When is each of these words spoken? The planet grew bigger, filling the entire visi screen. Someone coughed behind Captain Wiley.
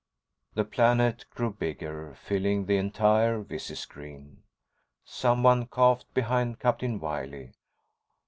The 0.55 0.63
planet 0.65 1.25
grew 1.29 1.53
bigger, 1.53 2.15
filling 2.15 2.65
the 2.65 2.77
entire 2.77 3.39
visi 3.41 3.75
screen. 3.75 4.41
Someone 5.05 5.67
coughed 5.67 6.11
behind 6.15 6.57
Captain 6.59 6.99
Wiley. 6.99 7.51